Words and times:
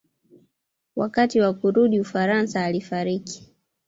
Wakati 0.95 1.39
wa 1.39 1.53
kurudi 1.53 1.99
Ufaransa 1.99 2.65
alifariki. 2.65 3.51